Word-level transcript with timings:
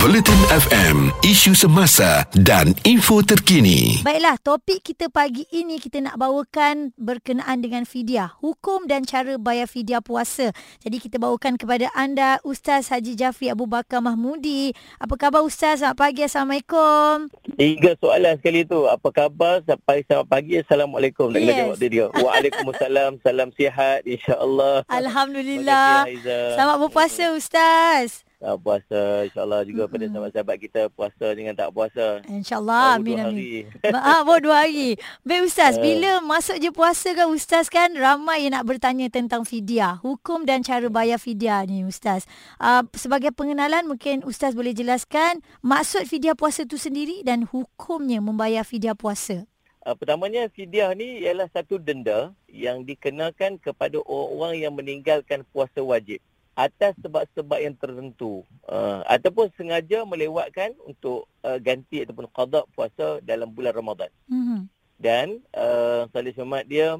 Bulletin 0.00 0.40
FM, 0.48 1.12
isu 1.20 1.52
semasa 1.52 2.24
dan 2.32 2.72
info 2.80 3.20
terkini. 3.20 4.00
Baiklah, 4.00 4.40
topik 4.40 4.80
kita 4.80 5.12
pagi 5.12 5.44
ini 5.52 5.76
kita 5.76 6.00
nak 6.00 6.16
bawakan 6.16 6.96
berkenaan 6.96 7.60
dengan 7.60 7.84
fidyah, 7.84 8.32
hukum 8.40 8.88
dan 8.88 9.04
cara 9.04 9.36
bayar 9.36 9.68
fidyah 9.68 10.00
puasa. 10.00 10.56
Jadi 10.80 10.96
kita 10.96 11.20
bawakan 11.20 11.60
kepada 11.60 11.92
anda 11.92 12.40
Ustaz 12.40 12.88
Haji 12.88 13.20
Jafri 13.20 13.52
Abu 13.52 13.68
Bakar 13.68 14.00
Mahmudi. 14.00 14.72
Apa 14.96 15.28
khabar 15.28 15.44
Ustaz? 15.44 15.84
Selamat 15.84 16.00
pagi. 16.00 16.24
Assalamualaikum. 16.24 17.28
Tiga 17.60 17.92
soalan 18.00 18.40
sekali 18.40 18.64
tu. 18.64 18.88
Apa 18.88 19.12
khabar? 19.12 19.60
Sampai 19.68 20.08
selamat 20.08 20.28
pagi. 20.32 20.54
Assalamualaikum. 20.64 21.28
Nak 21.36 21.40
Yes. 21.44 21.58
jawab 21.60 21.76
dia. 21.76 22.06
Waalaikumsalam. 22.16 23.10
Salam 23.20 23.48
sihat. 23.52 24.08
InsyaAllah. 24.08 24.88
Alhamdulillah. 24.88 26.08
Selamat 26.56 26.76
berpuasa 26.80 27.36
Ustaz. 27.36 28.24
Ah, 28.42 28.58
puasa. 28.58 29.22
InsyaAllah 29.30 29.62
juga 29.62 29.86
Mm-mm. 29.86 29.94
pada 29.94 30.04
sahabat-sahabat 30.10 30.56
kita 30.58 30.80
puasa 30.90 31.26
dengan 31.30 31.54
tak 31.54 31.70
puasa. 31.70 32.26
InsyaAllah. 32.26 32.98
Baru 32.98 33.06
Amin, 33.06 33.18
amin. 33.22 33.64
Ah, 33.94 34.26
baru 34.26 34.50
dua 34.50 34.66
hari. 34.66 34.98
Baik 35.22 35.46
Ustaz, 35.46 35.78
Eh. 35.78 35.82
bila 35.86 36.18
masuk 36.18 36.58
je 36.58 36.74
puasa 36.74 37.14
kan 37.14 37.30
Ustaz 37.30 37.70
kan 37.70 37.94
ramai 37.94 38.42
yang 38.42 38.58
nak 38.58 38.66
bertanya 38.66 39.06
tentang 39.06 39.46
fidyah. 39.46 40.02
Hukum 40.02 40.42
dan 40.42 40.66
cara 40.66 40.90
bayar 40.90 41.22
fidyah 41.22 41.62
ni 41.70 41.86
Ustaz. 41.86 42.26
Uh, 42.58 42.82
sebagai 42.98 43.30
pengenalan 43.30 43.86
mungkin 43.86 44.26
Ustaz 44.26 44.58
boleh 44.58 44.74
jelaskan 44.74 45.38
maksud 45.62 46.10
fidyah 46.10 46.34
puasa 46.34 46.66
tu 46.66 46.74
sendiri 46.74 47.22
dan 47.22 47.46
hukumnya 47.46 48.18
membayar 48.18 48.66
fidyah 48.66 48.98
puasa. 48.98 49.46
Uh, 49.86 49.94
pertamanya 49.94 50.50
fidyah 50.50 50.90
ni 50.98 51.22
ialah 51.22 51.46
satu 51.54 51.78
denda 51.78 52.34
yang 52.50 52.82
dikenakan 52.82 53.62
kepada 53.62 54.02
orang-orang 54.02 54.54
yang 54.66 54.74
meninggalkan 54.74 55.46
puasa 55.54 55.78
wajib 55.78 56.18
atas 56.52 56.92
sebab-sebab 57.00 57.58
yang 57.64 57.72
tertentu 57.80 58.44
uh, 58.68 59.00
ataupun 59.08 59.48
sengaja 59.56 60.04
melewatkan 60.04 60.76
untuk 60.84 61.24
uh, 61.44 61.56
ganti 61.56 62.04
ataupun 62.04 62.28
qada 62.28 62.68
puasa 62.76 63.24
dalam 63.24 63.48
bulan 63.48 63.72
Ramadan. 63.72 64.10
Mhm. 64.28 64.68
dan 65.02 65.42
uh, 65.58 66.06
Salih 66.14 66.30
Syamat 66.30 66.62
dia 66.70 66.94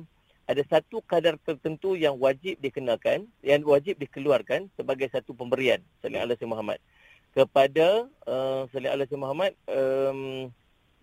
ada 0.50 0.62
satu 0.66 0.98
kadar 1.06 1.38
tertentu 1.46 1.94
yang 1.94 2.18
wajib 2.18 2.58
dikenakan, 2.58 3.30
yang 3.46 3.62
wajib 3.62 3.94
dikeluarkan 4.02 4.66
sebagai 4.74 5.06
satu 5.06 5.32
pemberian 5.38 5.78
Salih 6.02 6.18
Alaihi 6.18 6.48
Muhammad 6.50 6.82
kepada 7.32 8.10
uh, 8.26 8.66
Salih 8.74 8.90
Alaihi 8.90 9.16
Muhammad 9.16 9.54
um, 9.70 10.50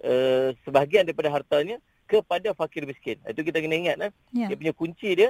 uh, 0.03 0.51
sebahagian 0.67 1.07
daripada 1.07 1.31
hartanya 1.31 1.79
kepada 2.05 2.51
fakir 2.51 2.83
miskin. 2.83 3.17
Itu 3.25 3.41
kita 3.41 3.63
kena 3.63 3.79
ingat 3.79 3.97
eh. 4.09 4.11
Ya. 4.35 4.47
Dia 4.51 4.57
punya 4.59 4.73
kunci 4.75 5.09
dia 5.15 5.29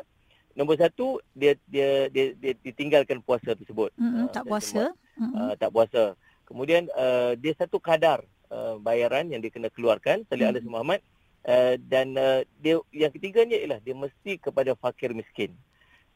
nombor 0.53 0.77
satu 0.77 1.21
dia 1.31 1.53
dia 1.65 2.09
dia, 2.09 2.33
dia 2.33 2.53
ditinggalkan 2.61 3.21
puasa 3.21 3.53
tersebut. 3.53 3.93
Mhm, 3.95 4.25
Ah, 4.25 4.27
tak 4.29 4.43
puasa. 4.45 4.83
Mhm. 5.17 5.33
uh, 5.35 5.53
tak 5.55 5.69
puasa. 5.69 6.03
Kemudian 6.45 6.89
uh, 6.95 7.37
dia 7.37 7.53
satu 7.53 7.77
kadar 7.77 8.21
uh, 8.49 8.81
bayaran 8.81 9.29
yang 9.29 9.39
dia 9.39 9.53
kena 9.53 9.69
keluarkan 9.69 10.25
Salih 10.25 10.49
Hmm. 10.49 10.53
Alaihi 10.57 10.69
Muhammad 10.69 10.99
uh, 11.45 11.77
dan 11.77 12.17
uh, 12.17 12.41
dia 12.57 12.81
yang 12.89 13.13
ketiganya 13.13 13.55
ialah 13.55 13.79
dia 13.79 13.93
mesti 13.93 14.41
kepada 14.41 14.73
fakir 14.73 15.13
miskin. 15.13 15.53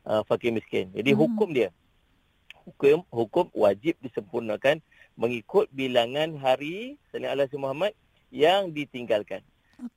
Uh, 0.04 0.26
fakir 0.26 0.50
miskin. 0.50 0.90
Jadi 0.92 1.14
Hmm. 1.14 1.22
hukum 1.28 1.50
dia 1.54 1.70
hukum 2.64 3.04
hukum 3.12 3.46
wajib 3.54 4.00
disempurnakan 4.00 4.80
mengikut 5.14 5.68
bilangan 5.70 6.34
hari 6.40 6.96
Salih 7.12 7.30
Alaihi 7.30 7.60
Muhammad 7.60 7.94
yang 8.34 8.72
ditinggalkan 8.72 9.44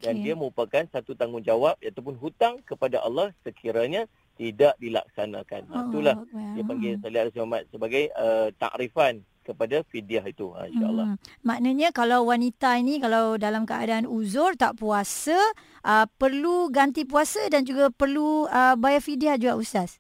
dan 0.03 0.19
dia 0.19 0.35
merupakan 0.35 0.83
satu 0.91 1.15
tanggungjawab 1.15 1.79
ataupun 1.79 2.19
hutang 2.19 2.59
kepada 2.67 3.01
Allah 3.01 3.31
sekiranya 3.41 4.11
tidak 4.37 4.77
dilaksanakan. 4.77 5.63
Ha, 5.73 5.77
itulah 5.89 6.17
dia 6.55 6.63
panggil 6.63 6.93
Salih 7.01 7.21
Alaihi 7.25 7.39
Muhammad 7.41 7.63
sebagai 7.73 8.05
uh, 8.13 8.53
takrifan 8.61 9.25
kepada 9.43 9.81
fidyah 9.89 10.27
itu 10.27 10.53
ha, 10.53 10.69
insyaallah. 10.69 11.17
Hmm. 11.17 11.19
Maknanya 11.47 11.89
kalau 11.97 12.29
wanita 12.29 12.77
ini 12.77 13.01
kalau 13.01 13.41
dalam 13.41 13.65
keadaan 13.65 14.05
uzur 14.05 14.53
tak 14.61 14.77
puasa 14.77 15.39
uh, 15.87 16.05
perlu 16.21 16.69
ganti 16.69 17.09
puasa 17.09 17.49
dan 17.49 17.65
juga 17.65 17.89
perlu 17.89 18.45
uh, 18.51 18.75
bayar 18.77 19.01
fidyah 19.01 19.41
juga 19.41 19.57
ustaz. 19.57 19.97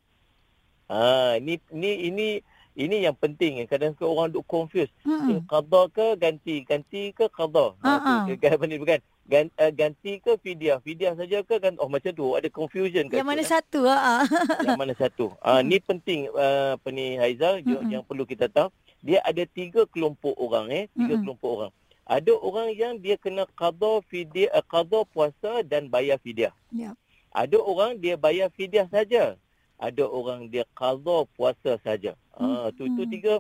Ha 0.92 1.40
ini 1.40 1.58
ini 1.72 1.90
ini 2.12 2.28
ini 2.76 3.08
yang 3.08 3.16
penting 3.16 3.64
kadang-kadang 3.64 4.12
orang 4.12 4.28
duk 4.30 4.44
confuse. 4.44 4.92
Eh, 5.02 5.08
Hmm. 5.08 5.40
qada 5.48 5.88
ke 5.88 6.06
ganti, 6.20 6.60
ganti 6.62 7.10
ke 7.16 7.24
qada. 7.32 7.72
Ha, 7.80 8.28
tu, 8.28 8.36
kan 8.36 8.60
benda 8.60 8.76
bukan. 8.84 9.00
Gan, 9.26 9.50
uh, 9.58 9.74
ganti 9.74 10.22
ke 10.22 10.38
fidyah, 10.38 10.78
fidyah 10.78 11.18
saja 11.18 11.42
ke 11.42 11.58
kan 11.58 11.74
oh 11.82 11.90
macam 11.90 12.14
tu 12.14 12.38
ada 12.38 12.46
confusion 12.46 13.10
kat 13.10 13.18
Yang 13.18 13.26
mana 13.26 13.42
situ, 13.42 13.52
satu? 13.58 13.80
Ha. 13.90 14.14
yang 14.70 14.78
mana 14.78 14.94
satu. 14.94 15.26
Ah 15.42 15.58
Mm-mm. 15.58 15.66
ni 15.66 15.76
penting 15.82 16.30
uh, 16.30 16.78
apa 16.78 16.88
ni 16.94 17.18
Haizal 17.18 17.58
yang, 17.58 17.82
Mm-mm. 17.82 17.90
yang 17.90 18.02
perlu 18.06 18.22
kita 18.22 18.46
tahu. 18.46 18.70
Dia 19.02 19.18
ada 19.26 19.42
tiga 19.42 19.82
kelompok 19.90 20.38
orang 20.38 20.70
eh, 20.70 20.84
tiga 20.94 21.18
Mm-mm. 21.18 21.26
kelompok 21.26 21.50
orang. 21.58 21.72
Ada 22.06 22.32
orang 22.38 22.68
yang 22.70 23.02
dia 23.02 23.18
kena 23.18 23.50
qada 23.58 23.98
fidyah, 24.06 24.54
uh, 24.54 24.62
qada 24.62 25.02
puasa 25.10 25.66
dan 25.66 25.90
bayar 25.90 26.22
fidyah. 26.22 26.54
Ya. 26.70 26.94
Ada 27.34 27.58
orang 27.58 27.98
dia 27.98 28.14
bayar 28.14 28.46
fidyah 28.54 28.86
saja. 28.94 29.34
Ada 29.76 30.06
orang 30.06 30.46
dia 30.46 30.62
qada 30.70 31.26
puasa 31.34 31.82
saja. 31.82 32.14
Ah 32.30 32.70
tu 32.78 32.86
itu 32.86 33.02
Hmm. 33.02 33.10
tiga 33.10 33.34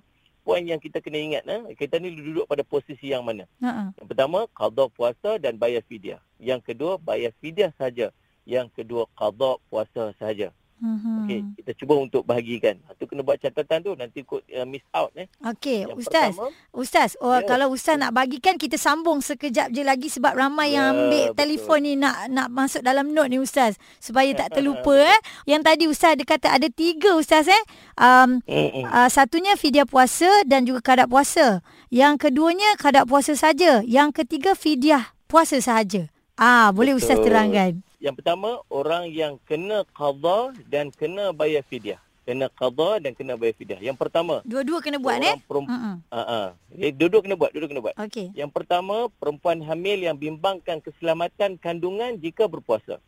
poin 0.46 0.62
yang 0.62 0.78
kita 0.78 1.02
kena 1.02 1.18
ingat 1.18 1.42
eh. 1.50 1.74
Kita 1.74 1.98
ni 1.98 2.14
duduk 2.14 2.46
pada 2.46 2.62
posisi 2.62 3.10
yang 3.10 3.26
mana? 3.26 3.50
Ha. 3.58 3.90
Yang 3.98 4.06
pertama 4.06 4.46
qada 4.54 4.86
puasa 4.86 5.42
dan 5.42 5.58
bayar 5.58 5.82
fidyah. 5.82 6.22
Yang 6.38 6.70
kedua 6.70 7.02
bayar 7.02 7.34
fidyah 7.42 7.74
saja. 7.74 8.14
Yang 8.46 8.70
kedua 8.78 9.10
qada 9.18 9.58
puasa 9.66 10.14
saja. 10.22 10.54
Hmm. 10.76 11.24
Okey, 11.24 11.40
kita 11.56 11.72
cuba 11.72 11.96
untuk 11.96 12.22
bahagikan. 12.22 12.76
Ha, 12.84 12.92
tu 12.94 13.08
kena 13.08 13.24
buat 13.24 13.36
catatan 13.36 13.80
tu 13.80 13.96
nanti 13.96 14.20
kod 14.20 14.44
uh, 14.46 14.68
miss 14.68 14.84
out 14.92 15.08
eh. 15.16 15.24
Okey, 15.40 15.88
ustaz. 15.96 16.36
pertama, 16.36 16.52
Ustaz, 16.68 17.10
oh, 17.18 17.32
Ya. 17.32 17.48
kalau 17.48 17.72
ustaz 17.72 17.96
nak 17.96 18.12
bagikan 18.12 18.54
kita 18.54 18.76
sambung 18.76 19.18
sekejap 19.18 19.72
je 19.72 19.80
lagi 19.80 20.12
sebab 20.12 20.36
ramai 20.36 20.76
yang 20.76 20.84
Ya, 20.84 20.92
ambil 20.92 21.24
betul. 21.26 21.36
telefon 21.40 21.80
ni 21.80 21.92
nak 21.96 22.28
nak 22.28 22.52
masuk 22.52 22.84
dalam 22.84 23.08
note 23.10 23.32
ni 23.32 23.40
ustaz 23.40 23.80
supaya 23.98 24.28
tak 24.36 24.52
terlupa 24.60 24.92
eh. 24.92 25.18
Yang 25.48 25.62
tadi 25.64 25.84
ustaz 25.88 26.10
ada 26.12 26.24
kata 26.24 26.48
ada 26.52 26.68
tiga 26.68 27.16
ustaz 27.16 27.48
eh. 27.48 27.62
Um. 27.96 28.44
Uh, 28.44 29.08
satunya 29.08 29.56
fidyah 29.56 29.88
puasa 29.88 30.28
dan 30.44 30.68
juga 30.68 30.84
kadar 30.84 31.08
puasa. 31.08 31.64
Yang 31.88 32.28
keduanya 32.28 32.76
kadar 32.76 33.08
puasa 33.08 33.32
saja. 33.32 33.80
Yang 33.80 34.22
ketiga 34.22 34.52
fidyah 34.52 35.16
puasa 35.24 35.56
sahaja. 35.56 36.12
Ah, 36.36 36.68
boleh 36.68 36.92
ustaz 36.92 37.16
Betul. 37.16 37.32
terangkan. 37.32 37.72
Yang 37.96 38.14
pertama 38.20 38.60
orang 38.68 39.08
yang 39.08 39.40
kena 39.48 39.88
qada 39.96 40.52
dan 40.68 40.92
kena 40.92 41.32
bayar 41.32 41.64
fidyah. 41.64 41.96
Kena 42.28 42.52
qada 42.52 43.00
dan 43.00 43.16
kena 43.16 43.40
bayar 43.40 43.56
fidyah. 43.56 43.80
Yang 43.80 43.96
pertama 43.96 44.44
Dua-dua 44.44 44.84
kena 44.84 45.00
buat 45.00 45.16
eh. 45.16 45.32
orang 45.32 45.48
perempuan 45.48 45.80
Hmm. 45.80 45.96
uh, 46.12 46.20
uh, 46.20 46.46
duduk 46.92 47.24
kena 47.24 47.40
buat, 47.40 47.50
duduk 47.56 47.72
kena 47.72 47.80
buat. 47.80 47.96
Okey. 47.96 48.36
Yang 48.36 48.52
pertama, 48.52 49.08
perempuan 49.16 49.64
hamil 49.64 50.04
yang 50.04 50.16
bimbangkan 50.20 50.84
keselamatan 50.84 51.56
kandungan 51.56 52.20
jika 52.20 52.44
berpuasa. 52.44 53.00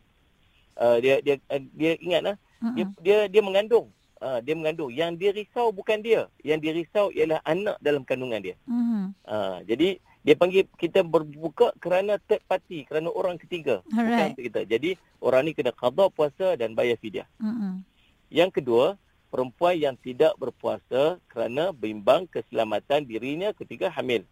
Uh, 0.73 0.97
dia 0.97 1.21
dia 1.21 1.37
uh, 1.53 1.61
dia 1.77 2.01
ingat 2.01 2.21
lah, 2.33 2.35
dia 2.73 2.85
dia 2.97 3.17
dia 3.29 3.41
mengandung. 3.45 3.93
Uh, 4.19 4.41
dia 4.41 4.57
mengandung. 4.57 4.89
Yang 4.89 5.11
dia 5.21 5.31
risau 5.37 5.69
bukan 5.69 6.01
dia. 6.01 6.25
Yang 6.41 6.59
dia 6.65 6.71
risau 6.81 7.05
ialah 7.13 7.39
anak 7.45 7.77
dalam 7.79 8.01
kandungan 8.01 8.41
dia. 8.41 8.55
Hmm. 8.65 9.13
Uh, 9.23 9.61
jadi 9.69 10.01
dia 10.19 10.35
panggil 10.35 10.67
kita 10.75 10.99
berbuka 10.99 11.71
kerana 11.79 12.19
third 12.27 12.43
party, 12.43 12.83
kerana 12.83 13.07
orang 13.07 13.39
ketiga. 13.39 13.79
Bukan 13.87 14.03
Alright. 14.03 14.35
untuk 14.35 14.45
kita. 14.51 14.61
Jadi 14.67 14.89
orang 15.23 15.47
ni 15.47 15.51
kena 15.55 15.71
qada 15.71 16.11
puasa 16.11 16.59
dan 16.59 16.75
bayar 16.75 16.99
fidyah. 16.99 17.27
Hmm. 17.39 17.87
Yang 18.27 18.59
kedua, 18.59 18.99
perempuan 19.31 19.79
yang 19.79 19.95
tidak 19.95 20.35
berpuasa 20.35 21.17
kerana 21.31 21.71
bimbang 21.71 22.27
keselamatan 22.27 23.07
dirinya 23.07 23.55
ketika 23.55 23.87
hamil. 23.87 24.27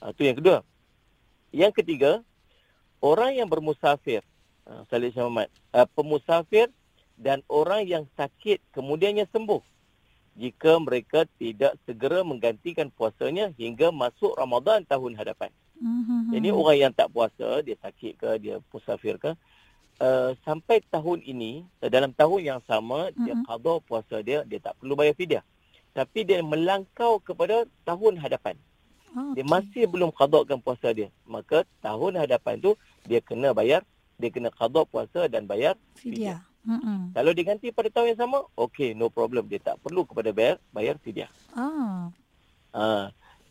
Itu 0.00 0.24
yang 0.24 0.36
kedua. 0.40 0.64
Yang 1.52 1.84
ketiga, 1.84 2.24
orang 3.04 3.36
yang 3.36 3.48
bermusafir. 3.52 4.24
Uh, 4.64 4.86
Salih 4.88 5.12
Syah 5.12 5.28
Muhammad. 5.28 5.52
Uh, 5.76 5.86
pemusafir 5.92 6.72
dan 7.20 7.44
orang 7.52 7.84
yang 7.84 8.08
sakit 8.16 8.64
kemudiannya 8.72 9.28
sembuh. 9.28 9.60
Jika 10.38 10.78
mereka 10.78 11.26
tidak 11.36 11.76
segera 11.84 12.22
menggantikan 12.22 12.88
puasanya 12.94 13.50
hingga 13.58 13.90
masuk 13.90 14.34
Ramadan 14.38 14.86
tahun 14.86 15.18
hadapan. 15.18 15.50
Hmm. 15.80 16.28
Jadi 16.30 16.48
orang 16.52 16.76
yang 16.76 16.92
tak 16.92 17.08
puasa, 17.10 17.64
dia 17.64 17.74
sakit 17.80 18.12
ke, 18.20 18.30
dia 18.38 18.60
musafir 18.68 19.16
ke, 19.16 19.32
uh, 20.00 20.30
sampai 20.44 20.84
tahun 20.92 21.24
ini, 21.24 21.64
uh, 21.80 21.88
dalam 21.88 22.12
tahun 22.12 22.40
yang 22.40 22.60
sama, 22.68 23.08
dia 23.16 23.32
Mhm. 23.32 23.44
qada 23.48 23.74
puasa 23.84 24.16
dia, 24.20 24.44
dia 24.44 24.60
tak 24.60 24.76
perlu 24.76 24.92
bayar 24.92 25.16
fidyah. 25.16 25.44
Tapi 25.96 26.22
dia 26.22 26.38
melangkau 26.44 27.18
kepada 27.24 27.64
tahun 27.82 28.20
hadapan. 28.20 28.54
Oh, 29.16 29.34
Dia 29.34 29.42
okey. 29.42 29.50
masih 29.50 29.84
belum 29.90 30.14
qadakan 30.14 30.62
puasa 30.62 30.94
dia. 30.94 31.10
Maka 31.26 31.66
tahun 31.82 32.20
hadapan 32.22 32.62
tu, 32.62 32.78
dia 33.08 33.18
kena 33.18 33.50
bayar, 33.50 33.82
dia 34.20 34.30
kena 34.30 34.54
qada 34.54 34.86
puasa 34.86 35.26
dan 35.26 35.48
bayar 35.50 35.74
fidyah. 35.98 36.44
Hmm. 36.60 37.10
Kalau 37.16 37.32
diganti 37.32 37.72
pada 37.72 37.88
tahun 37.88 38.12
yang 38.14 38.20
sama, 38.20 38.38
okey, 38.56 38.92
no 38.92 39.08
problem. 39.08 39.48
Dia 39.48 39.60
tak 39.60 39.80
perlu 39.80 40.04
kepada 40.04 40.28
bayar, 40.30 40.56
bayar 40.70 41.00
fidyah. 41.00 41.30
Ah. 41.56 42.12
Uh, 42.70 43.06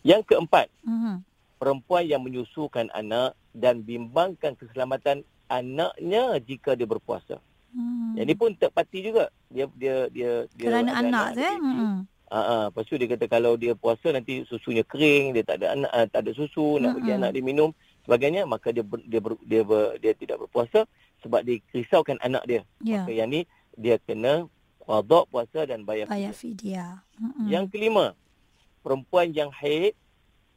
yang 0.06 0.22
keempat, 0.24 0.70
Hmm. 0.86 1.26
perempuan 1.60 2.06
yang 2.08 2.22
menyusukan 2.24 2.88
anak 2.94 3.36
dan 3.52 3.82
bimbangkan 3.84 4.56
keselamatan 4.56 5.26
anaknya 5.50 6.38
jika 6.46 6.78
dia 6.78 6.86
berpuasa. 6.86 7.42
Hmm. 7.74 8.14
Yang 8.16 8.26
ni 8.30 8.36
pun 8.38 8.50
third 8.56 8.74
party 8.74 9.00
juga. 9.12 9.26
Dia 9.50 9.66
dia 9.76 9.96
dia 10.14 10.32
dia 10.54 10.66
Kerana 10.70 11.02
anak 11.02 11.24
ada 11.36 11.44
eh. 11.44 11.58
Hmm. 11.58 11.98
Ah, 12.30 12.38
ah, 12.38 12.64
lepas 12.70 12.86
tu 12.86 12.94
dia 12.94 13.10
kata 13.10 13.26
kalau 13.26 13.58
dia 13.58 13.74
puasa 13.74 14.14
nanti 14.14 14.46
susunya 14.46 14.86
kering, 14.86 15.34
dia 15.34 15.42
tak 15.42 15.66
ada 15.66 15.74
anak 15.74 15.90
ah, 15.90 16.06
tak 16.06 16.30
ada 16.30 16.32
susu, 16.38 16.78
nak 16.78 17.02
bagi 17.02 17.10
Mm-mm. 17.10 17.20
anak 17.26 17.30
dia 17.34 17.42
minum 17.42 17.70
sebagainya, 18.10 18.50
maka 18.50 18.74
dia 18.74 18.82
ber, 18.82 18.98
dia 19.06 19.22
ber, 19.22 19.38
dia, 19.46 19.62
ber, 19.62 20.02
dia 20.02 20.14
tidak 20.18 20.42
berpuasa 20.42 20.90
sebab 21.22 21.46
dia 21.46 21.62
risaukan 21.70 22.18
anak 22.26 22.42
dia. 22.50 22.62
Ya. 22.82 23.06
Maka 23.06 23.14
yang 23.14 23.30
ni 23.30 23.46
dia 23.78 24.02
kena 24.02 24.50
qada 24.82 25.20
puasa 25.30 25.70
dan 25.70 25.86
bayar 25.86 26.10
Bayar 26.10 26.34
fidyah. 26.34 27.06
Yang 27.46 27.70
kelima, 27.70 28.18
perempuan 28.82 29.30
yang 29.30 29.54
haid 29.54 29.94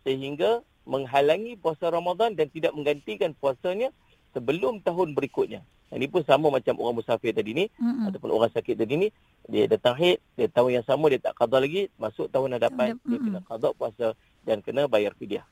sehingga 0.01 0.65
menghalangi 0.89 1.61
puasa 1.61 1.93
Ramadan 1.93 2.33
dan 2.33 2.49
tidak 2.49 2.73
menggantikan 2.73 3.37
puasanya 3.37 3.93
sebelum 4.33 4.81
tahun 4.81 5.13
berikutnya. 5.13 5.61
Ini 5.93 6.09
pun 6.09 6.25
sama 6.25 6.49
macam 6.49 6.73
orang 6.81 7.05
musafir 7.05 7.37
tadi 7.37 7.53
ni 7.53 7.65
Hmm. 7.77 8.09
ataupun 8.09 8.33
orang 8.33 8.49
sakit 8.49 8.81
tadi 8.81 8.97
ni 8.97 9.09
dia 9.45 9.69
datang 9.69 9.93
haid 9.93 10.25
dia 10.41 10.49
tahun 10.49 10.81
yang 10.81 10.87
sama 10.89 11.13
dia 11.13 11.21
tak 11.21 11.37
qada 11.37 11.61
lagi 11.61 11.93
masuk 12.01 12.33
tahun 12.33 12.57
hadapan 12.57 12.97
Tahun 12.97 13.05
dia 13.13 13.19
kena 13.21 13.41
qada 13.45 13.69
puasa 13.77 14.07
dan 14.41 14.65
kena 14.65 14.89
bayar 14.89 15.13
fidyah 15.21 15.45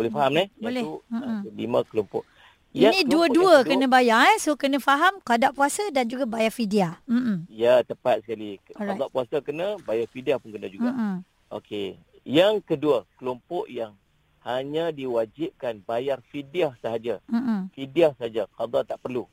boleh 0.00 0.10
faham 0.10 0.32
eh 0.34 0.48
Boleh. 0.56 0.80
Yang 0.80 0.88
tu 0.88 0.94
Mm-mm. 1.06 1.36
ah, 1.36 1.40
lima 1.52 1.80
kelompok 1.84 2.24
Ini 2.70 2.78
Yang 2.80 2.92
kelompok 2.94 3.10
dua-dua 3.10 3.54
kena 3.66 3.86
bayar 3.86 4.20
eh. 4.26 4.38
So 4.38 4.54
kena 4.54 4.78
faham 4.78 5.18
qada 5.20 5.50
puasa 5.50 5.82
dan 5.90 6.06
juga 6.06 6.24
bayar 6.24 6.48
fidyah. 6.50 6.96
Hmm. 7.04 7.44
ya 7.46 7.82
tepat 7.82 8.22
sekali 8.22 8.56
Alright. 8.72 8.96
qada 8.96 9.04
puasa 9.06 9.36
kena 9.38 9.76
bayar 9.82 10.06
fidyah 10.06 10.36
pun 10.36 10.50
kena 10.50 10.66
juga 10.66 10.88
Hmm. 10.88 11.18
okey 11.52 11.98
yang 12.22 12.60
kedua 12.60 13.04
kelompok 13.16 13.66
yang 13.66 13.92
hanya 14.40 14.88
diwajibkan 14.88 15.84
bayar 15.84 16.24
fidyah 16.24 16.72
sahaja 16.78 17.20
Hmm. 17.26 17.68
fidyah 17.70 18.16
saja 18.16 18.48
qada 18.50 18.80
tak 18.82 18.96
perlu 18.98 19.28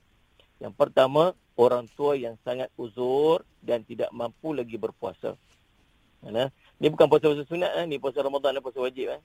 yang 0.57 0.73
pertama 0.73 1.31
orang 1.53 1.85
tua 1.89 2.13
yang 2.13 2.35
sangat 2.41 2.67
uzur 2.75 3.39
dan 3.59 3.81
tidak 3.81 4.09
mampu 4.09 4.51
lagi 4.51 4.75
berpuasa 4.75 5.37
Mana? 6.17 6.49
Ni 6.77 6.93
bukan 6.93 7.09
puasa-puasa 7.09 7.43
sunat 7.49 7.71
lah. 7.73 7.85
Ni 7.89 7.97
puasa 7.97 8.21
Ramadan 8.21 8.53
dan 8.57 8.61
puasa 8.61 8.79
wajib. 8.81 9.09
Eh. 9.09 9.19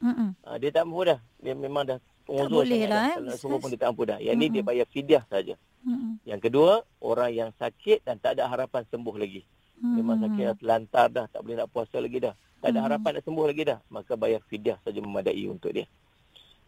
Ha, 0.44 0.56
dia 0.56 0.72
tak 0.72 0.88
mampu 0.88 1.04
dah. 1.04 1.20
Dia 1.40 1.52
memang 1.52 1.84
dah 1.84 1.98
uzur 2.24 2.64
boleh 2.64 2.86
sangat 2.86 2.88
lah, 2.88 2.96
dah. 2.96 3.04
eh, 3.04 3.16
Kalau 3.18 3.32
suruh 3.36 3.58
pun 3.60 3.68
dia 3.68 3.78
tak 3.80 3.88
mampu 3.92 4.04
dah. 4.08 4.18
Yang 4.20 4.36
ni 4.40 4.46
dia 4.48 4.62
bayar 4.64 4.86
fidyah 4.88 5.22
saja. 5.28 5.54
Hmm. 5.84 6.16
Yang 6.24 6.40
kedua, 6.48 6.72
orang 7.02 7.30
yang 7.34 7.50
sakit 7.60 8.06
dan 8.08 8.16
tak 8.16 8.40
ada 8.40 8.48
harapan 8.48 8.86
sembuh 8.88 9.16
lagi. 9.20 9.42
Memang 9.82 10.22
sakit 10.22 10.42
dah, 10.46 10.56
lantar 10.62 11.06
dah. 11.10 11.26
Tak 11.28 11.40
boleh 11.42 11.56
nak 11.60 11.68
puasa 11.74 11.98
lagi 11.98 12.18
dah. 12.22 12.34
Tak 12.62 12.68
ada 12.70 12.80
harapan 12.86 13.10
nak 13.18 13.24
sembuh 13.26 13.44
lagi 13.50 13.62
dah. 13.66 13.78
Maka 13.90 14.12
bayar 14.14 14.40
fidyah 14.46 14.78
saja 14.80 14.98
memadai 15.02 15.44
untuk 15.50 15.74
dia. 15.74 15.84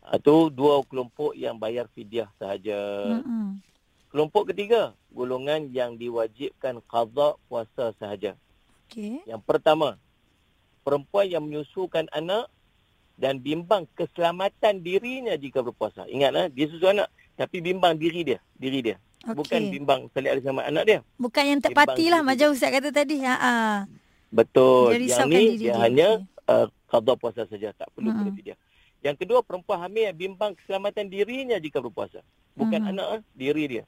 Itu 0.05 0.53
dua 0.53 0.85
kelompok 0.85 1.33
yang 1.33 1.57
bayar 1.57 1.89
fidyah 1.95 2.29
sahaja. 2.37 2.77
Hmm. 3.25 3.63
Kelompok 4.13 4.53
ketiga, 4.53 4.93
golongan 5.11 5.73
yang 5.73 5.97
diwajibkan 5.97 6.79
qada 6.87 7.35
puasa 7.49 7.91
sahaja. 7.97 8.37
Okey. 8.87 9.25
Yang 9.27 9.43
pertama, 9.43 9.97
perempuan 10.85 11.27
yang 11.27 11.43
menyusukan 11.49 12.07
anak 12.13 12.53
dan 13.17 13.41
bimbang 13.41 13.89
keselamatan 13.97 14.85
dirinya 14.85 15.35
jika 15.35 15.65
berpuasa. 15.65 16.05
Ingatlah, 16.07 16.53
dia 16.53 16.67
susu 16.69 16.85
anak 16.87 17.09
tapi 17.35 17.59
bimbang 17.59 17.99
diri 17.99 18.23
dia, 18.23 18.39
diri 18.55 18.85
dia. 18.85 18.97
Okey. 19.25 19.35
Bukan 19.41 19.61
bimbang 19.73 20.01
salih 20.13 20.31
alih 20.37 20.45
sama 20.45 20.63
anak 20.69 20.85
dia. 20.85 20.99
Bukan 21.17 21.45
yang 21.49 21.61
terpati 21.65 22.13
lah 22.13 22.21
Bimbang 22.21 22.37
macam 22.37 22.49
Ustaz 22.53 22.71
kata 22.71 22.93
tadi. 22.93 23.25
Ha 23.25 23.35
ah. 23.41 23.77
Betul. 24.29 25.01
Dia 25.01 25.25
Yang 25.25 25.29
ni 25.33 25.45
dia 25.57 25.57
dia. 25.57 25.75
hanya 25.81 26.09
uh, 26.45 26.67
qada 26.91 27.13
puasa 27.17 27.49
saja, 27.49 27.73
tak 27.73 27.89
perlu 27.97 28.13
Mm-mm. 28.13 28.29
mm 28.29 28.37
fidyah. 28.37 28.59
Yang 29.05 29.17
kedua, 29.25 29.41
perempuan 29.45 29.81
hamil 29.85 30.13
yang 30.13 30.17
bimbang 30.17 30.53
keselamatan 30.57 31.09
dirinya 31.09 31.57
jika 31.61 31.81
berpuasa. 31.81 32.25
Bukan 32.57 32.81
Mhm. 32.85 32.91
anak, 32.97 33.07
ah, 33.11 33.21
diri 33.37 33.65
dia. 33.69 33.85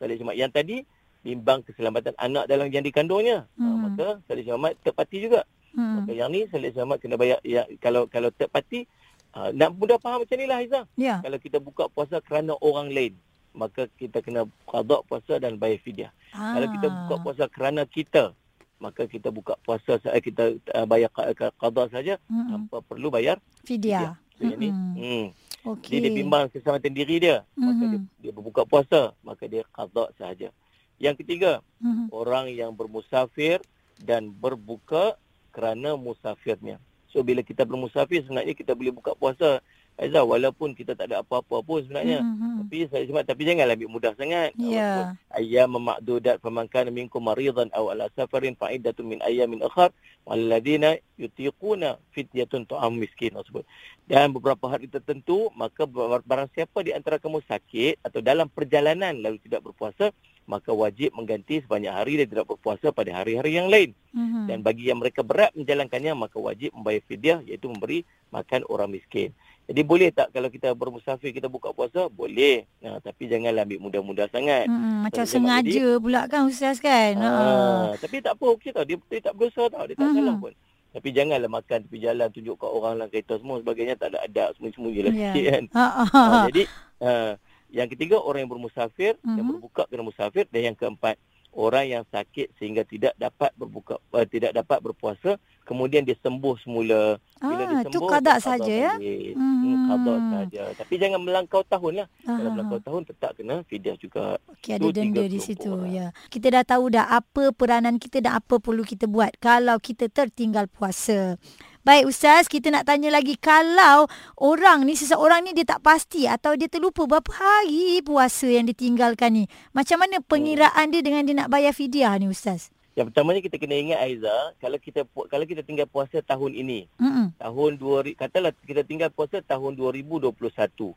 Salih 0.00 0.16
Jumat. 0.16 0.34
Yang 0.36 0.52
tadi, 0.56 0.76
bimbang 1.20 1.60
keselamatan 1.64 2.16
anak 2.16 2.44
dalam 2.48 2.68
yang 2.72 2.84
dikandungnya. 2.84 3.44
Mhm. 3.56 3.64
Uh, 3.64 3.76
maka 3.88 4.06
Salih 4.28 4.44
Jumat 4.44 4.76
terpati 4.84 5.16
juga. 5.20 5.44
Hmm. 5.74 6.00
Maka 6.00 6.14
yang 6.14 6.30
ni 6.30 6.46
Salih 6.48 6.70
Jumat 6.70 7.02
kena 7.02 7.18
bayar. 7.18 7.42
Ya, 7.42 7.66
kalau 7.82 8.06
kalau 8.06 8.30
terpati, 8.30 8.86
uh, 9.34 9.50
nak 9.50 9.74
mudah 9.74 9.98
faham 9.98 10.22
macam 10.22 10.36
ni 10.38 10.46
lah 10.46 10.62
Haizah. 10.62 10.84
Ya. 10.94 11.18
Kalau 11.18 11.38
kita 11.38 11.58
buka 11.58 11.90
puasa 11.90 12.22
kerana 12.22 12.54
orang 12.62 12.94
lain, 12.94 13.18
maka 13.50 13.90
kita 13.98 14.22
kena 14.22 14.46
qada 14.64 15.02
puasa 15.02 15.42
dan 15.42 15.58
bayar 15.58 15.82
fidyah. 15.82 16.10
Ah. 16.30 16.54
Kalau 16.54 16.68
kita 16.70 16.86
buka 16.86 17.14
puasa 17.20 17.44
kerana 17.50 17.82
kita, 17.84 18.30
maka 18.78 19.06
kita 19.06 19.30
buka 19.30 19.58
puasa 19.62 19.98
eh, 20.10 20.22
kita 20.22 20.58
uh, 20.74 20.86
bayar 20.86 21.10
qa- 21.10 21.34
qa- 21.34 21.54
qada 21.54 21.90
saja 21.90 22.22
Hmm. 22.30 22.46
tanpa 22.50 22.78
perlu 22.82 23.10
bayar 23.10 23.42
Fidyah. 23.66 24.14
So, 24.34 24.50
Mm-mm. 24.50 24.98
hmm. 24.98 25.26
Okey. 25.64 25.90
Dia, 25.96 25.98
dia 26.04 26.12
bimbang 26.12 26.50
keselamatan 26.50 26.90
diri 26.90 27.22
dia, 27.22 27.46
maka 27.56 27.82
dia, 27.86 28.02
Mhm. 28.02 28.10
dia 28.18 28.32
berbuka 28.34 28.66
puasa, 28.66 29.14
maka 29.22 29.46
dia 29.46 29.62
qada 29.70 30.10
sahaja. 30.18 30.50
Yang 30.98 31.22
ketiga, 31.22 31.62
Mhm. 31.78 32.10
orang 32.10 32.50
yang 32.50 32.74
bermusafir 32.74 33.62
dan 33.96 34.28
berbuka 34.28 35.14
kerana 35.54 35.94
musafirnya. 35.94 36.82
So 37.14 37.22
bila 37.22 37.46
kita 37.46 37.62
bermusafir 37.62 38.26
sebenarnya 38.26 38.58
kita 38.58 38.74
boleh 38.74 38.90
buka 38.90 39.14
puasa 39.14 39.62
Aizah 39.94 40.26
walaupun 40.26 40.74
kita 40.74 40.98
tak 40.98 41.06
ada 41.06 41.22
apa-apa 41.22 41.62
pun 41.62 41.78
sebenarnya. 41.78 42.18
Mhm. 42.18 42.66
Tapi 42.66 42.78
saya 42.90 43.06
cuma 43.06 43.22
tapi 43.22 43.46
janganlah 43.46 43.78
ambil 43.78 43.94
mudah 43.94 44.12
sangat. 44.18 44.50
Ya. 44.58 45.14
Ayyam 45.30 45.78
ma'dudat 45.78 46.42
faman 46.42 46.66
kana 46.66 46.90
minkum 46.90 47.22
maridan 47.22 47.70
aw 47.70 47.94
ala 47.94 48.10
safarin 48.18 48.58
fa'iddatun 48.58 49.06
min 49.06 49.22
ayyamin 49.22 49.62
ukhra 49.62 49.94
walladina 50.26 50.98
yutiquna 51.14 52.02
fidyatun 52.10 52.66
ta'am 52.66 52.98
miskin 52.98 53.38
tersebut. 53.38 53.62
Dan 54.10 54.34
beberapa 54.34 54.66
hari 54.66 54.90
tertentu 54.90 55.46
maka 55.54 55.86
barang 55.86 56.50
siapa 56.58 56.82
di 56.82 56.90
antara 56.90 57.22
kamu 57.22 57.46
sakit 57.46 58.02
atau 58.02 58.18
dalam 58.18 58.50
perjalanan 58.50 59.14
lalu 59.22 59.38
tidak 59.46 59.62
berpuasa 59.62 60.10
maka 60.44 60.70
wajib 60.70 61.12
mengganti 61.12 61.60
sebanyak 61.60 61.88
hari 61.88 62.12
dia 62.20 62.28
tidak 62.28 62.46
berpuasa 62.46 62.92
pada 62.92 63.10
hari-hari 63.12 63.56
yang 63.56 63.68
lain. 63.68 63.96
Mhm. 64.12 64.46
Dan 64.46 64.58
bagi 64.60 64.88
yang 64.88 65.00
mereka 65.00 65.24
berat 65.24 65.50
menjalankannya 65.52 66.12
maka 66.14 66.36
wajib 66.36 66.70
membayar 66.72 67.02
fidyah 67.04 67.38
iaitu 67.42 67.66
memberi 67.66 68.04
makan 68.28 68.62
orang 68.68 68.92
miskin. 68.92 69.32
Jadi 69.64 69.80
boleh 69.80 70.12
tak 70.12 70.28
kalau 70.28 70.52
kita 70.52 70.76
bermusafir 70.76 71.32
kita 71.32 71.48
buka 71.48 71.72
puasa? 71.72 72.12
Boleh. 72.12 72.68
Nah, 72.84 73.00
tapi 73.00 73.24
janganlah 73.24 73.64
ambil 73.64 73.80
mudah-mudah 73.80 74.28
sangat. 74.28 74.68
Mm-mm, 74.68 75.08
macam 75.08 75.24
sengaja 75.24 75.96
pula 75.96 76.28
kan 76.28 76.44
Ustaz 76.44 76.76
kan. 76.76 77.16
Ha. 77.16 77.30
Ah, 77.32 77.88
tapi 77.96 78.20
tak 78.20 78.36
apa 78.36 78.44
okey 78.52 78.76
tau. 78.76 78.84
Dia, 78.84 79.00
dia 79.00 79.20
tak 79.24 79.32
berdosa 79.32 79.72
tau. 79.72 79.88
Dia 79.88 79.96
tak 79.96 80.12
Mhm. 80.12 80.16
salah 80.20 80.36
pun. 80.36 80.52
Tapi 80.94 81.08
janganlah 81.10 81.50
makan 81.50 81.78
tepi 81.82 81.98
jalan 81.98 82.28
tunjuk 82.28 82.54
kat 82.54 82.70
orang 82.70 82.92
dalam 82.94 83.08
kereta 83.08 83.34
semua 83.40 83.56
sebagainya 83.58 83.94
tak 83.96 84.14
ada 84.14 84.18
adab 84.22 84.48
semua-semua 84.54 84.92
lah 85.00 85.10
Ya. 85.10 85.32
sikit 85.32 85.44
kan. 85.48 85.64
Ha. 85.72 85.80
ha, 85.80 86.02
Ah, 86.04 86.08
ha. 86.12 86.44
jadi 86.52 86.62
ah, 87.00 87.30
yang 87.74 87.90
ketiga 87.90 88.16
orang 88.16 88.40
yang 88.40 88.52
bermusafir, 88.52 89.18
yang 89.20 89.42
Mhm. 89.42 89.50
berbuka 89.52 89.82
kerana 89.84 90.06
musafir 90.06 90.46
dan 90.48 90.62
yang 90.64 90.76
keempat 90.76 91.18
orang 91.52 91.86
yang 91.88 92.04
sakit 92.08 92.50
sehingga 92.54 92.82
tidak 92.82 93.14
dapat 93.14 93.54
berbuka 93.54 93.98
uh, 94.10 94.22
tidak 94.24 94.50
dapat 94.52 94.78
berpuasa 94.80 95.34
kemudian 95.62 96.02
dia 96.02 96.14
sembuh 96.16 96.58
semula. 96.58 97.14
Bila 97.38 97.62
dia 97.62 97.76
Ah, 97.76 97.82
tu 97.84 97.94
sembuh 97.94 98.10
qada 98.10 98.32
dia 98.32 98.42
saja 98.42 98.74
ya. 98.74 98.92
Hmm, 99.32 99.86
qada 99.86 100.14
saja. 100.32 100.62
Tapi 100.74 100.94
jangan 100.98 101.20
melangkau 101.20 101.62
tahun 101.64 101.92
lah. 102.02 102.08
Kalau 102.20 102.42
Ah. 102.42 102.52
melangkau 102.52 102.80
tahun 102.80 103.02
tetap 103.04 103.30
kena 103.34 103.62
fidyah 103.64 103.96
juga. 103.96 104.36
Okey 104.50 104.70
ada 104.72 104.82
Tu 104.82 104.90
denda 104.90 105.22
di 105.24 105.38
situ 105.38 105.70
orang. 105.70 105.88
ya. 105.88 106.06
Kita 106.26 106.46
dah 106.50 106.64
tahu 106.64 106.84
dah 106.90 107.06
apa 107.08 107.50
peranan 107.50 107.96
kita 107.96 108.18
dan 108.18 108.36
apa 108.36 108.58
perlu 108.58 108.82
kita 108.82 109.06
buat 109.06 109.30
kalau 109.38 109.78
kita 109.78 110.06
tertinggal 110.08 110.66
puasa. 110.66 111.38
Baik 111.84 112.08
Ustaz, 112.08 112.48
kita 112.48 112.72
nak 112.72 112.88
tanya 112.88 113.12
lagi 113.12 113.36
kalau 113.36 114.08
orang 114.40 114.88
ni 114.88 114.96
seseorang 114.96 115.44
ni 115.44 115.52
dia 115.52 115.68
tak 115.68 115.84
pasti 115.84 116.24
atau 116.24 116.56
dia 116.56 116.64
terlupa 116.64 117.04
berapa 117.04 117.28
hari 117.28 118.00
puasa 118.00 118.48
yang 118.48 118.64
ditinggalkan 118.64 119.36
ni. 119.36 119.44
Macam 119.76 120.00
mana 120.00 120.16
pengiraan 120.24 120.88
dia 120.88 121.04
dengan 121.04 121.28
dia 121.28 121.36
nak 121.36 121.52
bayar 121.52 121.76
fidyah 121.76 122.16
ni 122.16 122.32
Ustaz? 122.32 122.72
Yang 122.96 123.12
pertamanya 123.12 123.44
kita 123.44 123.60
kena 123.60 123.76
ingat 123.76 124.00
Aiza, 124.00 124.56
kalau 124.64 124.80
kita 124.80 125.04
kalau 125.28 125.44
kita 125.44 125.60
tinggal 125.60 125.84
puasa 125.84 126.24
tahun 126.24 126.56
ini, 126.56 126.88
Hmm. 126.96 127.36
tahun 127.36 127.76
2000 127.76 128.16
katalah 128.16 128.56
kita 128.64 128.80
tinggal 128.80 129.12
puasa 129.12 129.44
tahun 129.44 129.76
2021. 129.76 130.96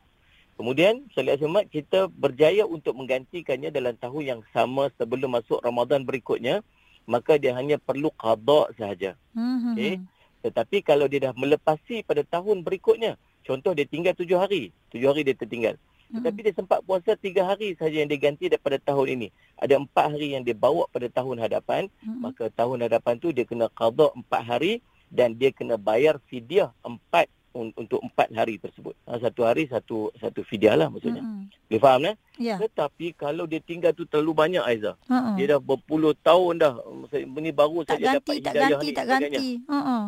Kemudian 0.56 1.04
Salih 1.12 1.36
Ahmad 1.36 1.68
kita 1.68 2.08
berjaya 2.08 2.64
untuk 2.64 2.96
menggantikannya 2.96 3.68
dalam 3.68 3.92
tahun 4.00 4.22
yang 4.24 4.40
sama 4.56 4.88
sebelum 4.96 5.36
masuk 5.36 5.60
Ramadan 5.60 6.08
berikutnya, 6.08 6.64
maka 7.04 7.36
dia 7.36 7.52
hanya 7.52 7.76
perlu 7.76 8.08
qada 8.16 8.72
sahaja. 8.80 9.20
Hmm. 9.36 9.76
Okey. 9.76 10.00
Tetapi 10.38 10.80
kalau 10.80 11.06
dia 11.06 11.30
dah 11.30 11.34
melepasi 11.34 12.06
pada 12.06 12.22
tahun 12.22 12.62
berikutnya, 12.62 13.14
contoh 13.42 13.74
dia 13.74 13.84
tinggal 13.84 14.14
tujuh 14.14 14.38
hari, 14.38 14.70
tujuh 14.90 15.08
hari 15.10 15.26
dia 15.26 15.34
tertinggal. 15.34 15.74
Hmm. 16.08 16.24
Tetapi 16.24 16.38
dia 16.40 16.54
sempat 16.56 16.80
puasa 16.82 17.12
tiga 17.14 17.44
hari 17.44 17.76
saja 17.76 18.00
yang 18.00 18.08
dia 18.08 18.16
ganti 18.16 18.48
daripada 18.48 18.80
tahun 18.80 19.20
ini. 19.20 19.28
Ada 19.60 19.76
empat 19.76 20.16
hari 20.16 20.32
yang 20.32 20.46
dia 20.46 20.56
bawa 20.56 20.88
pada 20.88 21.04
tahun 21.08 21.36
hadapan, 21.36 21.90
Hmm. 22.00 22.24
maka 22.24 22.48
tahun 22.48 22.88
hadapan 22.88 23.14
tu 23.18 23.28
dia 23.28 23.44
kena 23.44 23.68
qada 23.68 24.08
empat 24.16 24.40
hari 24.40 24.72
dan 25.12 25.36
dia 25.36 25.52
kena 25.52 25.76
bayar 25.76 26.16
fidyah 26.28 26.72
empat 26.80 27.28
un- 27.52 27.74
untuk 27.74 27.98
empat 28.00 28.28
hari 28.32 28.56
tersebut. 28.56 28.94
Ha, 29.04 29.18
satu 29.18 29.42
hari 29.42 29.66
satu 29.66 30.12
satu 30.16 30.40
fidyah 30.46 30.78
lah 30.78 30.88
maksudnya. 30.88 31.20
Hmm. 31.20 31.48
Boleh 31.68 31.80
faham 31.80 32.02
eh? 32.06 32.16
Ya. 32.40 32.56
Tetapi 32.56 33.12
kalau 33.12 33.44
dia 33.44 33.60
tinggal 33.60 33.92
tu 33.92 34.08
terlalu 34.08 34.32
banyak 34.32 34.62
Aiza. 34.64 34.96
Ha. 35.10 35.34
Dia 35.36 35.56
dah 35.56 35.60
berpuluh 35.60 36.16
tahun 36.16 36.56
dah. 36.56 36.72
Ini 37.12 37.50
baru 37.52 37.84
tak 37.84 37.98
saja 38.00 38.16
dapat 38.16 38.40
ganti, 38.40 38.44
tak 38.44 38.52
hidayah 38.54 38.68
ganti, 38.70 38.86
ni 38.86 38.92
tak 38.94 39.04
sebagainya. 39.04 39.28
ganti. 39.36 39.48
Ha. 39.68 39.98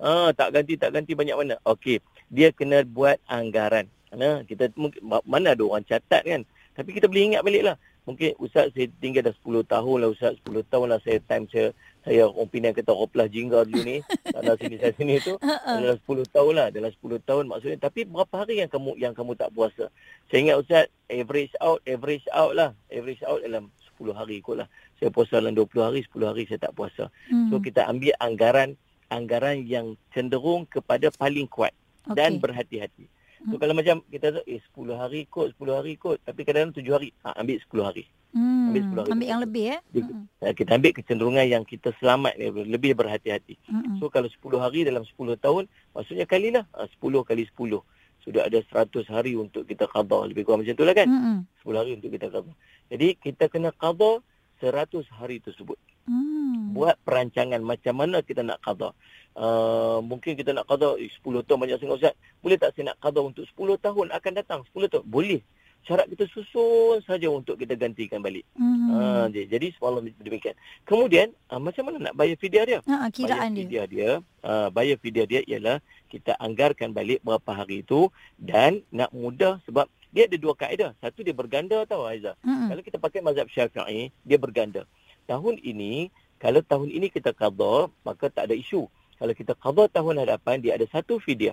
Ah, 0.00 0.32
tak 0.32 0.56
ganti, 0.56 0.80
tak 0.80 0.96
ganti 0.96 1.12
banyak 1.12 1.36
mana. 1.36 1.54
Okey, 1.68 2.00
dia 2.32 2.48
kena 2.56 2.80
buat 2.88 3.20
anggaran. 3.28 3.84
Mana 4.08 4.42
kita 4.48 4.72
mungkin 4.74 5.00
ma- 5.04 5.24
mana 5.28 5.52
ada 5.52 5.62
orang 5.62 5.84
catat 5.84 6.24
kan. 6.24 6.42
Tapi 6.74 6.96
kita 6.96 7.06
boleh 7.06 7.36
ingat 7.36 7.44
balik 7.44 7.64
lah. 7.68 7.76
mungkin 8.08 8.32
Ustaz 8.42 8.72
saya 8.74 8.88
tinggal 8.98 9.22
dah 9.22 9.34
10 9.44 9.62
tahun 9.70 9.96
lah 10.02 10.08
Ustaz. 10.10 10.34
10 10.42 10.66
tahun 10.66 10.86
lah 10.88 10.98
saya 11.04 11.20
time 11.30 11.46
saya 11.52 11.70
saya 12.00 12.26
orang 12.26 12.48
Penang 12.48 12.74
kata 12.74 12.90
oplah 12.96 13.28
jingga 13.28 13.62
dulu 13.68 13.84
ni. 13.86 14.00
Sana 14.34 14.56
sini 14.56 14.80
saya 14.80 14.90
sini 14.96 15.20
tu. 15.20 15.36
Dalam 15.38 15.94
10 16.08 16.26
tahun 16.32 16.52
lah. 16.56 16.68
Dalam 16.72 16.90
10 16.90 17.20
tahun 17.28 17.44
maksudnya. 17.46 17.78
Tapi 17.78 18.08
berapa 18.08 18.34
hari 18.34 18.64
yang 18.64 18.70
kamu 18.72 18.96
yang 18.98 19.12
kamu 19.14 19.36
tak 19.36 19.52
puasa? 19.52 19.92
Saya 20.32 20.38
ingat 20.42 20.56
Ustaz, 20.58 20.84
average 21.12 21.54
out, 21.60 21.78
average 21.84 22.26
out 22.32 22.52
lah. 22.56 22.70
Average 22.88 23.22
out 23.28 23.44
dalam 23.44 23.68
10 24.00 24.16
hari 24.16 24.40
kot 24.40 24.64
lah. 24.64 24.68
Saya 24.96 25.12
puasa 25.12 25.38
dalam 25.38 25.54
20 25.54 25.84
hari, 25.84 26.00
10 26.02 26.24
hari 26.24 26.42
saya 26.48 26.58
tak 26.66 26.72
puasa. 26.72 27.12
Hmm. 27.28 27.52
So 27.52 27.60
kita 27.60 27.84
ambil 27.84 28.16
anggaran 28.18 28.80
anggaran 29.10 29.60
yang 29.62 29.86
cenderung 30.10 30.64
kepada 30.64 31.10
paling 31.12 31.44
kuat 31.44 31.74
Okey. 32.06 32.16
dan 32.16 32.38
berhati-hati. 32.38 33.10
So 33.40 33.56
Hmm. 33.56 33.60
kalau 33.60 33.72
macam 33.72 34.04
kita 34.06 34.36
tu 34.36 34.40
eh 34.46 34.60
10 34.70 34.92
hari 34.94 35.24
kot, 35.24 35.56
10 35.56 35.72
hari 35.72 35.96
kot, 35.96 36.20
tapi 36.22 36.44
kadang-kadang 36.44 36.76
7 36.76 36.92
hari, 36.92 37.08
ha, 37.20 37.32
ambil 37.34 37.56
10 37.58 37.82
hari. 37.82 38.04
Hmm. 38.30 38.68
Ambil 38.68 38.82
10 38.84 39.00
hari. 39.00 39.10
Ambil 39.10 39.28
yang 39.28 39.40
lebih 39.40 39.64
eh. 39.66 39.80
Dia- 39.90 40.04
Hmm. 40.04 40.24
Ha, 40.38 40.52
kita 40.52 40.70
ambil 40.76 40.92
kecenderungan 40.92 41.46
yang 41.48 41.64
kita 41.64 41.88
selamat 41.96 42.36
ni, 42.36 42.46
lebih 42.68 42.92
berhati-hati. 42.92 43.56
Hmm. 43.64 43.96
So 43.96 44.06
kalau 44.06 44.28
10 44.28 44.60
hari 44.60 44.84
dalam 44.84 45.02
10 45.02 45.34
tahun, 45.36 45.64
maksudnya 45.90 46.24
kalilah 46.24 46.64
ha, 46.70 46.84
10 46.86 47.24
kali 47.24 47.48
10. 47.48 47.80
Sudah 48.20 48.44
ada 48.44 48.60
100 48.60 49.08
hari 49.08 49.32
untuk 49.34 49.64
kita 49.64 49.88
qada. 49.88 50.28
Lebih 50.28 50.44
kurang 50.44 50.60
macam 50.60 50.76
tu 50.76 50.84
lah 50.84 50.92
kan? 50.92 51.08
Hmm. 51.08 51.40
10 51.64 51.80
hari 51.80 51.90
untuk 51.96 52.12
kita 52.12 52.28
qada. 52.28 52.52
Jadi 52.92 53.08
kita 53.16 53.48
kena 53.48 53.72
qada 53.72 54.20
100 54.60 55.08
hari 55.08 55.40
tersebut. 55.40 55.80
Hmm. 56.04 56.39
Buat 56.70 56.96
perancangan 57.02 57.60
macam 57.60 57.94
mana 57.98 58.22
kita 58.22 58.46
nak 58.46 58.62
qada. 58.62 58.94
Uh, 59.34 60.02
mungkin 60.02 60.34
kita 60.34 60.50
nak 60.54 60.66
qada 60.66 60.98
eh, 60.98 61.10
10 61.22 61.46
tahun 61.46 61.58
banyak 61.58 61.78
sangat 61.78 61.96
Ustaz. 61.98 62.14
Boleh 62.42 62.56
tak 62.58 62.74
saya 62.74 62.94
nak 62.94 62.98
qada 63.02 63.20
untuk 63.22 63.44
10 63.46 63.78
tahun 63.82 64.06
akan 64.14 64.32
datang? 64.38 64.60
10 64.70 64.90
tahun? 64.90 65.04
Boleh. 65.06 65.42
Syarat 65.80 66.12
kita 66.12 66.28
susun 66.28 67.00
saja 67.08 67.24
untuk 67.32 67.56
kita 67.56 67.72
gantikan 67.72 68.20
balik. 68.20 68.44
Hmm. 68.52 68.92
Ha, 68.92 68.98
je. 69.32 69.48
jadi 69.48 69.72
semalam 69.72 70.04
demikian. 70.20 70.52
Kemudian 70.84 71.32
uh, 71.48 71.56
macam 71.56 71.88
mana 71.88 72.12
nak 72.12 72.14
bayar 72.20 72.36
fidyah 72.36 72.64
dia? 72.68 72.78
Ha, 72.84 73.08
kiraan 73.08 73.48
bayar 73.48 73.48
dia. 73.48 73.60
fidyah 73.64 73.86
dia, 73.88 74.10
uh, 74.44 74.68
bayar 74.68 74.96
fidyah 75.00 75.24
dia 75.24 75.40
ialah 75.48 75.80
kita 76.12 76.36
anggarkan 76.36 76.92
balik 76.92 77.24
berapa 77.24 77.64
hari 77.64 77.80
itu 77.80 78.12
dan 78.36 78.84
nak 78.92 79.08
mudah 79.16 79.56
sebab 79.64 79.88
dia 80.10 80.26
ada 80.26 80.36
dua 80.36 80.52
kaedah. 80.58 80.90
Satu 80.98 81.22
dia 81.22 81.32
berganda 81.32 81.86
tau 81.86 82.04
Aiza. 82.04 82.34
Hmm. 82.42 82.68
Kalau 82.68 82.82
kita 82.82 82.98
pakai 82.98 83.20
mazhab 83.22 83.46
Syafi'i, 83.48 84.10
dia 84.26 84.36
berganda. 84.36 84.84
Tahun 85.30 85.56
ini, 85.62 86.10
kalau 86.40 86.64
tahun 86.64 86.88
ini 86.88 87.12
kita 87.12 87.36
qada, 87.36 87.92
maka 88.00 88.32
tak 88.32 88.48
ada 88.48 88.56
isu. 88.56 88.88
Kalau 89.20 89.36
kita 89.36 89.52
qada 89.60 89.84
tahun 89.92 90.24
hadapan, 90.24 90.64
dia 90.64 90.80
ada 90.80 90.88
satu 90.88 91.20
fidyah 91.20 91.52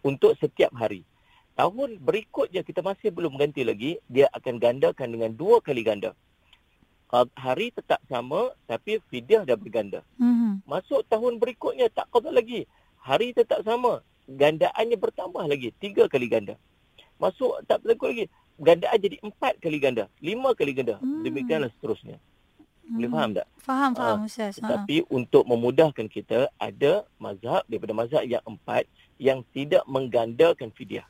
untuk 0.00 0.32
setiap 0.40 0.72
hari. 0.72 1.04
Tahun 1.52 2.00
berikutnya 2.00 2.64
kita 2.64 2.80
masih 2.80 3.12
belum 3.12 3.36
ganti 3.36 3.60
lagi, 3.60 4.00
dia 4.08 4.32
akan 4.32 4.56
gandakan 4.56 5.12
dengan 5.12 5.36
dua 5.36 5.60
kali 5.60 5.84
ganda. 5.84 6.16
Hari 7.12 7.76
tetap 7.76 8.00
sama, 8.08 8.56
tapi 8.64 9.04
fidyah 9.12 9.44
dah 9.44 9.56
berganda. 9.60 10.00
Hmm. 10.16 10.64
Masuk 10.64 11.04
tahun 11.12 11.36
berikutnya 11.36 11.92
tak 11.92 12.08
qada 12.08 12.32
lagi. 12.32 12.64
Hari 13.04 13.36
tetap 13.36 13.68
sama, 13.68 14.00
gandaannya 14.24 14.96
bertambah 14.96 15.44
lagi, 15.44 15.76
tiga 15.76 16.08
kali 16.08 16.26
ganda. 16.32 16.56
Masuk 17.20 17.60
tak 17.68 17.84
berlaku 17.84 18.08
lagi, 18.12 18.24
gandaan 18.56 18.96
jadi 18.96 19.16
empat 19.20 19.60
kali 19.60 19.76
ganda, 19.76 20.08
lima 20.24 20.56
kali 20.56 20.72
ganda. 20.72 20.96
Hmm. 21.04 21.20
Demikianlah 21.20 21.68
seterusnya. 21.76 22.16
Boleh 22.86 23.10
faham 23.10 23.30
tak? 23.34 23.46
Faham, 23.58 23.90
Ah, 23.94 23.98
faham 23.98 24.18
Ustaz. 24.30 24.54
Ha. 24.56 24.60
Tetapi 24.62 25.10
untuk 25.10 25.42
memudahkan 25.44 26.06
kita, 26.06 26.48
ada 26.56 27.02
mazhab 27.18 27.66
daripada 27.66 27.92
mazhab 27.92 28.22
yang 28.22 28.42
empat 28.46 28.86
yang 29.18 29.42
tidak 29.50 29.82
menggandakan 29.90 30.70
fidyah. 30.70 31.06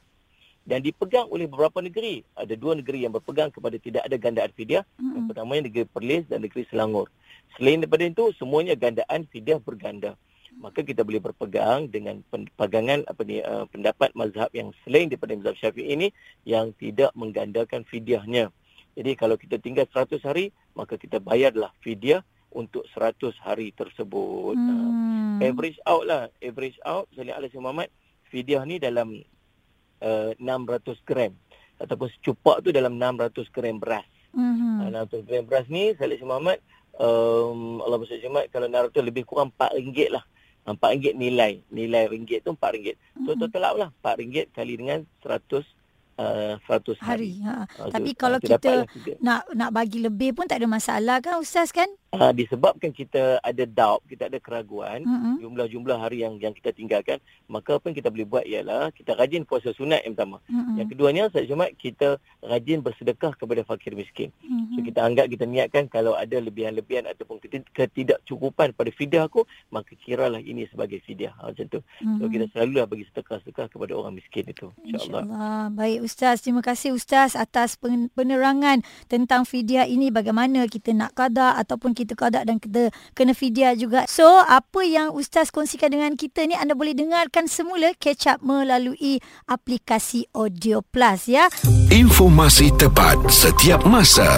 Dan 0.66 0.82
dipegang 0.82 1.30
oleh 1.30 1.46
beberapa 1.46 1.78
negeri. 1.78 2.26
Ada 2.34 2.58
dua 2.58 2.74
negeri 2.74 3.06
yang 3.06 3.14
berpegang 3.14 3.54
kepada 3.54 3.78
tidak 3.78 4.02
ada 4.02 4.16
gandaan 4.18 4.50
fidyah. 4.50 4.82
Yang 4.98 5.22
Hmm. 5.22 5.28
pertama 5.30 5.50
yang 5.54 5.66
negeri 5.70 5.84
Perlis 5.86 6.24
dan 6.26 6.42
negeri 6.42 6.66
Selangor. 6.66 7.06
Selain 7.54 7.78
daripada 7.78 8.02
itu, 8.02 8.34
semuanya 8.34 8.74
gandaan 8.74 9.28
fidyah 9.30 9.62
berganda. 9.62 10.18
Maka 10.56 10.80
kita 10.80 11.04
boleh 11.04 11.20
berpegang 11.20 11.86
dengan 11.92 12.24
pegangan 12.56 13.04
apa 13.04 13.20
ni 13.22 13.44
uh, 13.44 13.68
pendapat 13.68 14.10
mazhab 14.16 14.48
yang 14.56 14.72
selain 14.82 15.06
daripada 15.06 15.36
mazhab 15.36 15.54
Syafi'i 15.60 15.92
ini 15.92 16.08
yang 16.48 16.72
tidak 16.80 17.12
menggandakan 17.12 17.84
fidyahnya. 17.84 18.48
Jadi 18.96 19.12
kalau 19.14 19.36
kita 19.36 19.60
tinggal 19.60 19.84
100 19.92 20.24
hari, 20.24 20.50
maka 20.76 21.00
kita 21.00 21.16
bayarlah 21.18 21.72
fidyah 21.80 22.20
untuk 22.52 22.84
100 22.92 23.32
hari 23.40 23.72
tersebut. 23.72 24.54
Uh, 24.54 24.92
Hmm. 25.36 25.40
average 25.42 25.76
out 25.84 26.04
lah, 26.08 26.28
average 26.40 26.78
out 26.84 27.04
Salih 27.12 27.32
Alaihi 27.32 27.60
Muhammad 27.60 27.88
fidyah 28.28 28.64
ni 28.64 28.76
dalam 28.80 29.20
uh, 30.00 30.30
600 30.36 30.96
gram 31.04 31.32
ataupun 31.76 32.08
secupak 32.20 32.64
tu 32.64 32.72
dalam 32.72 32.96
600 32.96 33.48
gram 33.52 33.76
beras. 33.76 34.06
Hmm. 34.32 34.80
Hmm. 34.80 34.92
600 34.92 35.26
gram 35.28 35.44
beras 35.44 35.66
ni 35.68 35.92
Salih 35.96 36.20
Muhammad 36.24 36.60
um, 36.96 37.84
Allah 37.84 38.00
Masya 38.00 38.20
Jumat 38.20 38.48
kalau 38.48 38.68
600 38.68 38.96
lebih 39.04 39.28
kurang 39.28 39.52
RM4 39.52 40.08
lah. 40.12 40.24
RM4 40.66 41.14
nilai. 41.14 41.62
Nilai 41.70 42.10
ringgit 42.10 42.42
tu 42.42 42.56
RM4. 42.56 42.96
So 43.28 43.36
Hmm. 43.36 43.40
total 43.44 43.64
out 43.68 43.76
lah 43.76 43.90
RM4 44.00 44.56
kali 44.56 44.80
dengan 44.80 45.04
100 45.20 45.64
uh, 46.20 46.56
100 46.64 47.00
hari. 47.00 47.00
hari. 47.00 47.32
Ha. 47.44 47.54
Ah, 47.64 47.90
Tapi 47.92 48.10
kalau 48.16 48.38
ah, 48.40 48.44
kita 48.44 48.84
nak 49.20 49.48
nak 49.52 49.70
bagi 49.72 50.00
lebih 50.02 50.36
pun 50.36 50.48
tak 50.48 50.60
ada 50.60 50.68
masalah 50.68 51.20
kan 51.20 51.40
Ustaz 51.40 51.72
kan? 51.72 51.88
Ah, 52.14 52.30
disebabkan 52.30 52.94
kita 52.94 53.42
ada 53.42 53.64
doubt, 53.66 54.00
kita 54.06 54.30
ada 54.30 54.38
keraguan, 54.38 55.02
Hmm. 55.02 55.42
jumlah-jumlah 55.42 55.98
hari 55.98 56.22
yang 56.22 56.38
yang 56.38 56.54
kita 56.54 56.70
tinggalkan, 56.70 57.18
maka 57.50 57.82
apa 57.82 57.90
yang 57.90 57.98
kita 57.98 58.08
boleh 58.14 58.24
buat 58.24 58.44
ialah 58.46 58.94
kita 58.94 59.18
rajin 59.18 59.42
puasa 59.42 59.74
sunat 59.74 60.06
yang 60.06 60.14
pertama. 60.14 60.38
Hmm. 60.46 60.78
Yang 60.78 60.94
keduanya 60.94 61.22
saya 61.34 61.44
cuma 61.50 61.66
kita 61.74 62.16
rajin 62.46 62.78
bersedekah 62.78 63.34
kepada 63.34 63.66
fakir 63.66 63.98
miskin. 63.98 64.30
So 64.38 64.80
Hmm. 64.80 64.86
kita 64.86 65.02
anggap 65.02 65.26
kita 65.34 65.44
niatkan 65.50 65.90
kalau 65.90 66.14
ada 66.14 66.38
lebihan-lebihan 66.38 67.10
ataupun 67.10 67.42
keti- 67.42 67.66
ketidakcukupan 67.74 68.70
pada 68.70 68.90
fidyah 68.94 69.26
aku, 69.26 69.42
maka 69.74 69.98
kiralah 69.98 70.38
ini 70.38 70.70
sebagai 70.70 71.02
fidyah. 71.02 71.34
Ha, 71.42 71.50
macam 71.50 71.66
tu. 71.66 71.82
So 71.82 72.22
Hmm. 72.22 72.30
kita 72.30 72.46
selalulah 72.54 72.86
bagi 72.86 73.04
sedekah-sedekah 73.10 73.66
kepada 73.66 73.92
orang 73.98 74.14
miskin 74.14 74.46
itu. 74.46 74.70
InsyaAllah. 74.86 75.26
InsyaAllah. 75.26 75.64
Baik 75.74 75.98
Ustaz, 76.06 76.38
terima 76.38 76.62
kasih 76.62 76.94
Ustaz 76.94 77.34
atas 77.34 77.74
pen- 77.74 78.08
penerangan 78.14 78.86
tentang 79.10 79.42
fidyah 79.42 79.90
ini 79.90 80.14
bagaimana 80.14 80.70
kita 80.70 80.94
nak 80.94 81.12
qada 81.18 81.58
ataupun 81.58 81.95
kita 81.96 82.12
qada 82.12 82.44
dan 82.44 82.60
kita 82.60 82.92
kena 83.16 83.32
fidyah 83.32 83.72
juga. 83.72 84.04
So, 84.04 84.28
apa 84.44 84.84
yang 84.84 85.16
Ustaz 85.16 85.48
kongsikan 85.48 85.88
dengan 85.96 86.12
kita 86.20 86.44
ni 86.44 86.52
anda 86.52 86.76
boleh 86.76 86.92
dengarkan 86.92 87.48
semula 87.48 87.96
catch 87.96 88.28
up 88.28 88.44
melalui 88.44 89.24
aplikasi 89.48 90.28
Audio 90.36 90.84
Plus 90.84 91.32
ya. 91.32 91.48
Informasi 91.88 92.68
tepat 92.76 93.16
setiap 93.32 93.80
masa. 93.88 94.28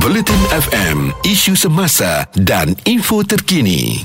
Bulletin 0.00 0.40
FM, 0.48 1.12
isu 1.20 1.52
semasa 1.52 2.24
dan 2.32 2.72
info 2.88 3.20
terkini. 3.20 4.00